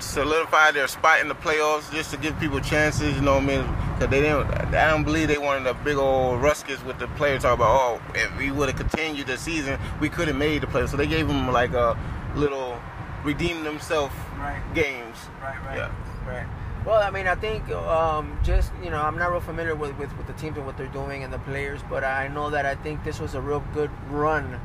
solidify 0.00 0.70
their 0.72 0.86
spot 0.86 1.20
in 1.20 1.28
the 1.28 1.34
playoffs, 1.34 1.90
just 1.92 2.10
to 2.10 2.16
give 2.18 2.38
people 2.38 2.60
chances. 2.60 3.16
You 3.16 3.22
know 3.22 3.34
what 3.34 3.44
I 3.44 3.46
mean? 3.46 3.87
Because 3.98 4.12
they 4.12 4.20
didn't. 4.20 4.46
I 4.74 4.90
don't 4.90 5.02
believe 5.02 5.26
they 5.26 5.38
wanted 5.38 5.66
a 5.66 5.74
big 5.74 5.96
old 5.96 6.40
ruckus 6.40 6.80
with 6.84 7.00
the 7.00 7.08
players 7.08 7.42
talk 7.42 7.54
about, 7.54 7.68
oh, 7.68 8.00
if 8.14 8.36
we 8.38 8.52
would 8.52 8.68
have 8.68 8.78
continued 8.78 9.26
the 9.26 9.36
season, 9.36 9.76
we 10.00 10.08
could 10.08 10.28
have 10.28 10.36
made 10.36 10.62
the 10.62 10.68
playoffs. 10.68 10.90
So 10.90 10.96
they 10.96 11.08
gave 11.08 11.26
them 11.26 11.50
like 11.50 11.72
a 11.72 11.98
little 12.36 12.80
redeem 13.24 13.64
themselves 13.64 14.14
right. 14.38 14.62
games. 14.72 15.16
Right, 15.42 15.60
right, 15.66 15.76
yeah. 15.78 16.28
right. 16.28 16.46
Well, 16.86 17.02
I 17.02 17.10
mean, 17.10 17.26
I 17.26 17.34
think 17.34 17.68
um, 17.70 18.38
just 18.44 18.70
you 18.84 18.90
know, 18.90 19.02
I'm 19.02 19.18
not 19.18 19.32
real 19.32 19.40
familiar 19.40 19.74
with, 19.74 19.98
with, 19.98 20.16
with 20.16 20.28
the 20.28 20.32
teams 20.34 20.56
and 20.56 20.64
what 20.64 20.76
they're 20.76 20.86
doing 20.86 21.24
and 21.24 21.32
the 21.32 21.40
players, 21.40 21.80
but 21.90 22.04
I 22.04 22.28
know 22.28 22.50
that 22.50 22.66
I 22.66 22.76
think 22.76 23.02
this 23.02 23.18
was 23.18 23.34
a 23.34 23.40
real 23.40 23.64
good 23.74 23.90
run 24.10 24.60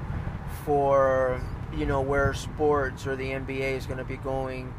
for 0.63 1.41
you 1.75 1.87
know 1.87 2.01
where 2.01 2.35
sports 2.35 3.07
or 3.07 3.15
the 3.15 3.31
NBA 3.31 3.77
is 3.77 3.87
going 3.87 3.97
to 3.97 4.03
be 4.03 4.17
going 4.17 4.71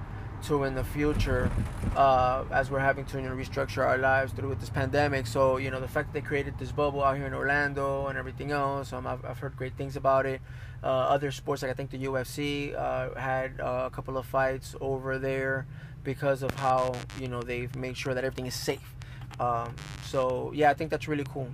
to 0.47 0.65
in 0.65 0.75
the 0.75 0.85
future 0.85 1.51
uh, 1.97 2.45
as 2.51 2.71
we're 2.71 2.79
having 2.79 3.05
to 3.07 3.17
you 3.19 3.29
know, 3.29 3.35
restructure 3.35 3.85
our 3.85 3.99
lives 3.99 4.33
through 4.33 4.49
with 4.49 4.61
this 4.61 4.71
pandemic. 4.71 5.27
So 5.27 5.57
you 5.57 5.71
know 5.71 5.81
the 5.81 5.89
fact 5.89 6.13
that 6.13 6.21
they 6.21 6.27
created 6.27 6.59
this 6.59 6.73
bubble 6.73 7.03
out 7.03 7.17
here 7.17 7.27
in 7.27 7.35
Orlando 7.35 8.07
and 8.07 8.19
everything 8.19 8.51
else, 8.51 8.93
um, 8.93 9.07
I've, 9.07 9.25
I've 9.25 9.39
heard 9.39 9.57
great 9.57 9.77
things 9.77 9.97
about 9.97 10.27
it. 10.27 10.41
Uh, 10.83 10.87
other 10.87 11.31
sports 11.31 11.63
like 11.63 11.71
I 11.71 11.75
think 11.75 11.91
the 11.91 12.05
UFC 12.05 12.75
uh, 12.75 13.19
had 13.19 13.61
uh, 13.61 13.85
a 13.87 13.91
couple 13.91 14.19
of 14.19 14.27
fights 14.27 14.75
over 14.81 15.19
there 15.19 15.67
because 16.03 16.43
of 16.43 16.51
how 16.55 16.95
you 17.19 17.29
know 17.29 17.41
they've 17.41 17.75
made 17.77 17.97
sure 17.97 18.15
that 18.15 18.25
everything 18.25 18.47
is 18.47 18.55
safe. 18.55 18.95
Um, 19.41 19.75
so 20.05 20.53
yeah, 20.55 20.71
I 20.71 20.75
think 20.75 20.91
that's 20.91 21.09
really 21.09 21.25
cool. 21.33 21.49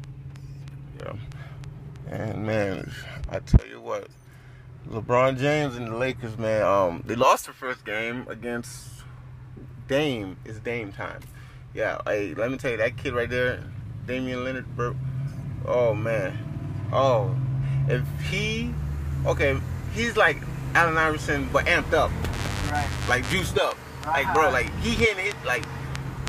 Yeah, 1.00 1.12
and 2.09 2.44
man, 2.44 2.92
I 3.28 3.38
tell 3.38 3.66
you 3.66 3.80
what 3.80 4.09
LeBron 4.88 5.38
James 5.38 5.76
and 5.76 5.87
the 5.88 5.96
Lakers, 5.96 6.37
man, 6.38 6.62
um, 6.62 7.02
they 7.06 7.14
lost 7.14 7.46
their 7.46 7.54
first 7.54 7.84
game 7.84 8.26
against 8.28 8.88
Dame. 9.88 10.37
It's 10.44 10.58
Dame 10.58 10.92
time. 10.92 11.20
Yeah, 11.75 11.99
hey, 12.06 12.34
let 12.34 12.50
me 12.50 12.56
tell 12.56 12.72
you, 12.72 12.76
that 12.78 12.96
kid 12.96 13.12
right 13.14 13.28
there, 13.28 13.62
Damian 14.06 14.44
Leonard, 14.44 14.76
bro. 14.76 14.96
Oh 15.66 15.94
man, 15.94 16.37
oh, 16.92 17.37
if 17.88 18.02
he, 18.28 18.75
okay, 19.26 19.58
he's 19.94 20.16
like 20.16 20.38
Allen 20.75 20.96
Iverson, 20.96 21.49
but 21.52 21.66
amped 21.66 21.92
up, 21.92 22.10
right? 22.72 22.88
Like 23.08 23.28
juiced 23.28 23.58
up, 23.58 23.76
like 24.06 24.32
bro, 24.34 24.50
like 24.50 24.75
he 24.80 24.90
hitting 24.90 25.26
it, 25.26 25.37
like 25.44 25.64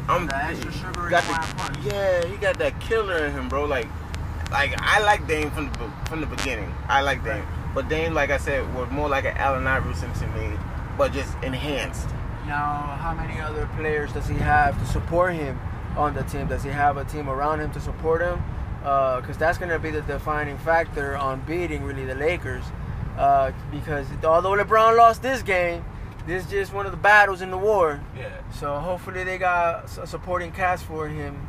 I'm 0.08 0.28
the 0.28 0.36
extra 0.36 0.72
sugar 0.74 1.10
got 1.10 1.24
the, 1.24 1.90
yeah, 1.90 2.26
he 2.26 2.38
got 2.38 2.58
that 2.60 2.80
killer 2.80 3.26
in 3.26 3.32
him, 3.32 3.48
bro. 3.50 3.66
Like, 3.66 3.88
like 4.52 4.74
I 4.78 5.00
like 5.00 5.26
Dame 5.28 5.50
from 5.52 5.72
the 5.72 5.92
from 6.10 6.22
the 6.22 6.28
beginning. 6.28 6.74
I 6.88 7.02
like 7.02 7.24
Dame. 7.24 7.46
But 7.74 7.88
Dame, 7.88 8.14
like 8.14 8.30
I 8.30 8.38
said, 8.38 8.74
was 8.76 8.90
more 8.92 9.08
like 9.08 9.26
an 9.26 9.38
Allen 9.38 9.66
Iverson 9.66 10.12
to 10.14 10.28
me, 10.28 10.58
but 10.98 11.14
just 11.14 11.34
enhanced. 11.42 12.10
Now, 12.46 12.98
how 13.00 13.14
many 13.14 13.40
other 13.40 13.70
players 13.78 14.12
does 14.12 14.28
he 14.28 14.36
have 14.36 14.78
to 14.78 14.86
support 14.86 15.34
him 15.34 15.60
on 15.96 16.14
the 16.14 16.24
team? 16.24 16.48
Does 16.48 16.64
he 16.64 16.70
have 16.70 16.98
a 16.98 17.06
team 17.06 17.30
around 17.30 17.62
him 17.62 17.72
to 17.72 17.80
support 17.80 18.22
him? 18.22 18.44
Because 18.80 19.38
uh, 19.38 19.40
that's 19.40 19.58
going 19.58 19.70
to 19.70 19.80
be 19.80 19.92
the 19.92 20.02
defining 20.02 20.58
factor 20.58 21.16
on 21.16 21.42
beating 21.42 21.84
really 21.84 22.04
the 22.04 22.16
Lakers. 22.16 22.64
Uh, 23.18 23.52
because 23.72 24.08
although 24.24 24.52
LeBron 24.52 24.98
lost 24.98 25.22
this 25.22 25.42
game, 25.44 25.86
this 26.26 26.44
is 26.46 26.52
just 26.52 26.74
one 26.74 26.86
of 26.86 26.92
the 26.92 26.98
battles 26.98 27.42
in 27.42 27.52
the 27.52 27.58
war. 27.58 28.02
Yeah. 28.18 28.30
So 28.52 28.80
hopefully 28.80 29.24
they 29.24 29.38
got 29.38 29.86
a 29.98 30.08
supporting 30.08 30.52
cast 30.52 30.86
for 30.86 31.08
him. 31.08 31.48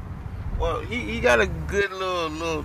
Well, 0.61 0.80
he, 0.80 1.00
he 1.00 1.21
got 1.21 1.40
a 1.40 1.47
good 1.47 1.90
little 1.90 2.28
little 2.28 2.64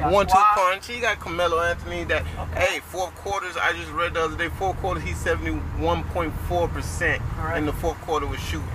one 0.00 0.26
two 0.26 0.34
punch. 0.54 0.86
He 0.86 1.00
got 1.00 1.18
Carmelo 1.20 1.60
Anthony. 1.60 2.04
That 2.04 2.22
okay. 2.38 2.60
hey, 2.60 2.80
fourth 2.80 3.14
quarters. 3.16 3.56
I 3.56 3.72
just 3.72 3.90
read 3.92 4.14
the 4.14 4.22
other 4.22 4.36
day. 4.36 4.48
Fourth 4.48 4.76
quarter, 4.78 5.00
he's 5.00 5.16
seventy 5.18 5.52
one 5.52 6.04
point 6.04 6.32
four 6.48 6.68
percent 6.68 7.22
in 7.56 7.66
the 7.66 7.72
fourth 7.72 8.00
quarter 8.02 8.26
was 8.26 8.40
shooting. 8.40 8.68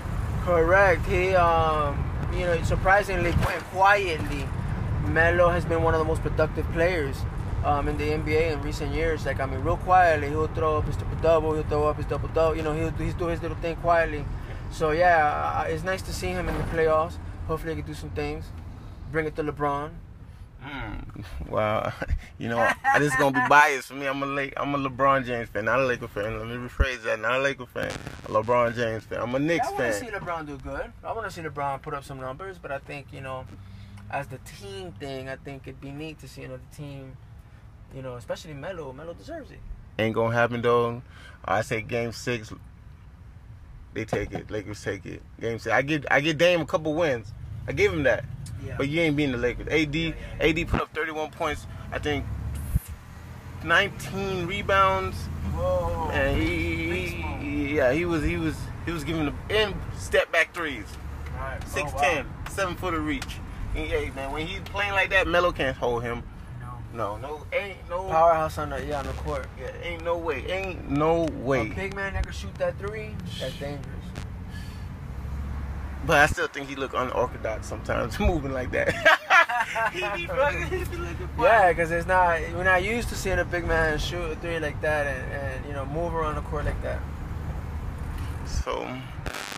Correct. 0.44 1.06
He 1.06 1.36
um, 1.36 2.04
you 2.34 2.42
know, 2.42 2.62
surprisingly 2.64 3.32
and 3.32 3.64
quietly, 3.72 4.48
Melo 5.06 5.50
has 5.50 5.66
been 5.66 5.84
one 5.84 5.94
of 5.94 6.00
the 6.00 6.06
most 6.06 6.22
productive 6.22 6.70
players. 6.72 7.18
um, 7.64 7.88
in 7.88 7.98
the 7.98 8.06
NBA 8.06 8.52
in 8.54 8.62
recent 8.62 8.94
years. 8.94 9.26
Like 9.26 9.40
I 9.40 9.46
mean, 9.46 9.62
real 9.62 9.78
quietly, 9.78 10.30
he'll 10.30 10.48
throw 10.48 10.78
up 10.78 10.86
his 10.86 10.96
triple 10.96 11.18
double, 11.18 11.54
he'll 11.54 11.64
throw 11.64 11.88
up 11.88 11.98
his 11.98 12.06
double 12.06 12.30
double. 12.30 12.56
You 12.56 12.64
know, 12.64 12.74
he'll 12.74 12.92
he's 12.92 13.14
do 13.14 13.28
his 13.28 13.42
little 13.42 13.58
thing 13.58 13.76
quietly. 13.78 14.26
So 14.72 14.92
yeah, 14.92 15.64
it's 15.64 15.84
nice 15.84 16.02
to 16.04 16.14
see 16.14 16.28
him 16.28 16.50
in 16.50 16.58
the 16.58 16.64
playoffs. 16.66 17.18
Hopefully, 17.48 17.76
he 17.76 17.82
can 17.82 17.92
do 17.92 17.96
some 17.96 18.10
things. 18.12 18.46
Bring 19.12 19.26
it 19.26 19.36
to 19.38 19.44
LeBron. 19.44 19.92
Mm, 20.68 21.24
well, 21.50 21.94
you 22.38 22.50
know, 22.50 22.68
this 22.98 23.12
is 23.14 23.18
gonna 23.18 23.42
be 23.42 23.48
biased 23.48 23.88
for 23.88 23.94
me. 23.94 24.06
I'm 24.06 24.22
a 24.22 24.26
Lake, 24.26 24.54
I'm 24.58 24.76
a 24.76 24.78
LeBron 24.78 25.26
James 25.26 25.50
fan, 25.50 25.66
not 25.66 25.80
a 25.80 25.86
Laker 25.86 26.08
fan. 26.08 26.38
Let 26.38 26.48
me 26.48 26.56
rephrase 26.56 27.04
that. 27.04 27.20
Not 27.20 27.40
a 27.40 27.40
Laker 27.40 27.66
fan, 27.66 27.92
a 28.26 28.30
LeBron 28.30 28.76
James 28.76 29.06
fan. 29.06 29.22
I'm 29.22 29.34
a 29.34 29.40
Knicks 29.40 29.70
fan. 29.70 29.80
I 29.80 29.84
want 29.84 29.94
to 29.94 30.00
see 30.00 30.12
LeBron 30.12 30.48
do 30.48 30.58
good. 30.58 30.92
I 31.04 31.14
want 31.14 31.26
to 31.26 31.32
see 31.32 31.42
LeBron 31.42 31.82
put 31.82 31.94
up 31.94 32.04
some 32.04 32.20
numbers, 32.20 32.58
but 32.58 32.72
I 32.72 32.80
think 32.80 33.08
you 33.14 33.22
know, 33.22 33.46
as 34.12 34.28
the 34.28 34.40
team 34.40 34.92
thing, 34.94 35.30
I 35.30 35.38
think 35.38 35.64
it'd 35.64 35.80
be 35.80 35.92
neat 35.92 36.20
to 36.20 36.28
see 36.28 36.44
another 36.44 36.62
team. 36.76 37.16
You 37.96 38.02
know, 38.02 38.16
especially 38.16 38.54
Melo. 38.54 38.92
Melo 38.92 39.14
deserves 39.14 39.52
it. 39.52 39.60
Ain't 39.98 40.16
gonna 40.16 40.36
happen 40.36 40.62
though. 40.62 41.02
I 41.46 41.62
say 41.62 41.82
Game 41.82 42.12
Six. 42.12 42.52
They 43.94 44.06
take 44.06 44.34
it. 44.34 44.52
Lakers 44.52 44.84
take 44.84 45.06
it. 45.06 45.24
Game 45.40 45.58
six. 45.60 45.74
I 45.74 45.82
get 45.82 46.06
I 46.12 46.20
get 46.20 46.38
Dame 46.38 46.62
a 46.62 46.66
couple 46.66 46.94
wins. 46.94 47.34
I 47.68 47.72
give 47.72 47.94
him 47.94 48.04
that. 48.04 48.26
Yeah. 48.66 48.76
But 48.78 48.90
you 48.90 49.02
ain't 49.02 49.16
beating 49.16 49.32
the 49.34 49.38
Lakers. 49.38 49.68
AD 49.68 49.96
Yeah, 49.96 50.14
AD 50.40 50.68
put 50.68 50.82
up 50.82 50.94
31 50.94 51.32
points. 51.32 51.66
I 51.92 52.00
think 52.00 52.26
19 53.64 54.46
rebounds. 54.48 55.16
Whoa. 55.56 56.10
And 56.12 56.42
he, 56.42 57.08
he- 57.08 57.76
yeah, 57.78 57.92
he 57.92 58.06
was 58.06 58.24
he 58.24 58.38
was 58.38 58.56
he 58.86 58.92
was 58.92 59.04
giving 59.04 59.26
the 59.26 59.34
and 59.56 59.76
step 59.98 60.32
back 60.32 60.54
threes. 60.54 60.86
Right. 61.36 61.60
6'10, 61.62 62.26
7 62.50 62.76
foot 62.76 62.94
of 62.94 63.06
reach. 63.06 63.38
And, 63.76 63.88
hey 63.88 64.12
man, 64.16 64.32
when 64.32 64.48
he's 64.48 64.62
playing 64.62 64.94
like 64.94 65.10
that, 65.12 65.28
Melo 65.28 65.52
can't 65.52 65.78
hold 65.78 66.04
him. 66.04 66.24
No. 66.94 67.18
No, 67.18 67.18
no, 67.18 67.46
ain't 67.54 67.88
no 67.90 68.08
Powerhouse 68.08 68.58
on 68.58 68.70
the 68.72 68.84
yeah 68.86 69.00
on 69.00 69.06
the 69.06 69.14
court. 69.14 69.48
yeah, 69.60 69.70
ain't 69.84 70.04
no 70.04 70.18
way. 70.18 70.46
Ain't 70.48 70.90
no 70.90 71.24
way. 71.32 71.70
A 71.72 71.74
big 71.76 71.96
man 71.96 72.14
that 72.14 72.24
can 72.24 72.34
shoot 72.34 72.54
that 72.56 72.78
three, 72.80 73.16
that's 73.40 73.56
dangerous. 73.60 73.86
But 76.08 76.22
I 76.22 76.26
still 76.28 76.48
think 76.48 76.70
he 76.70 76.76
look 76.76 76.94
unorthodox 76.94 77.68
sometimes, 77.68 78.18
moving 78.20 78.54
like 78.54 78.72
that. 78.72 78.94
he 79.92 80.00
be 80.00 80.26
fucking, 80.26 80.64
he 80.64 80.86
be 80.90 80.96
looking 80.98 81.28
funny. 81.36 81.44
Yeah, 81.44 81.74
because 81.74 81.92
it's 81.92 82.08
not 82.08 82.40
we're 82.56 82.64
not 82.64 82.82
used 82.84 83.10
to 83.10 83.16
seeing 83.16 83.40
a 83.40 83.46
big 83.46 83.68
man 83.68 84.00
shoot 84.00 84.32
a 84.32 84.36
three 84.38 84.58
like 84.60 84.80
that 84.82 85.06
and, 85.06 85.32
and 85.34 85.66
you 85.66 85.74
know 85.74 85.86
move 85.88 86.16
around 86.16 86.36
the 86.36 86.42
court 86.42 86.64
like 86.64 86.82
that. 86.82 87.02
So, 88.46 88.88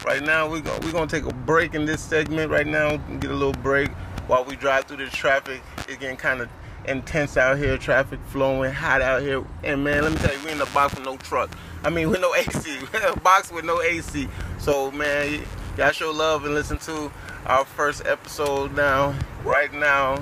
right 0.03 0.24
now 0.24 0.50
we're 0.50 0.62
gonna 0.62 0.84
we're 0.84 0.91
gonna 0.91 1.06
take 1.06 1.25
a 1.25 1.34
break 1.34 1.75
in 1.75 1.86
this 1.86 2.01
segment. 2.01 2.51
Right 2.51 2.65
now, 2.65 2.98
get 2.98 3.29
a 3.29 3.36
little 3.36 3.53
break 3.62 3.89
while 4.25 4.44
we 4.44 4.56
drive 4.56 4.86
through 4.86 5.06
the 5.06 5.08
traffic. 5.08 5.62
It's 5.88 5.98
getting 5.98 6.18
kind 6.18 6.41
of 6.41 6.50
intense 6.86 7.38
out 7.38 7.60
here. 7.60 7.77
Traffic 7.77 8.20
flowing, 8.29 8.74
hot 8.74 9.03
out 9.03 9.22
here. 9.22 9.44
And 9.63 9.84
man, 9.84 10.01
let 10.01 10.12
me 10.13 10.18
tell 10.18 10.36
you, 10.36 10.44
we 10.46 10.51
in 10.51 10.58
the 10.58 10.65
box 10.74 10.96
with 10.96 11.06
no 11.06 11.18
truck. 11.18 11.51
I 11.84 11.91
mean, 11.91 12.10
with 12.10 12.22
no 12.22 12.34
AC. 12.34 12.79
We're 12.91 13.00
in 13.00 13.13
a 13.13 13.20
box 13.20 13.51
with 13.51 13.65
no 13.65 13.82
AC. 13.82 14.27
So, 14.58 14.89
man, 14.91 15.39
y- 15.39 15.46
y'all 15.79 15.91
show 15.91 16.12
love 16.12 16.43
and 16.43 16.53
listen 16.53 16.77
to 16.77 17.09
our 17.45 17.63
first 17.63 18.05
episode 18.05 18.75
now. 18.75 19.15
Right 19.45 19.74
now, 19.74 20.17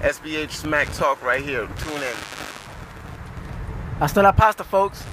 SBH 0.00 0.50
Smack 0.50 0.92
Talk 0.92 1.22
right 1.22 1.40
here. 1.40 1.68
Tune 1.78 2.02
in. 2.02 2.16
Hasta 4.00 4.22
la 4.22 4.32
pasta, 4.32 4.64
folks. 4.64 5.04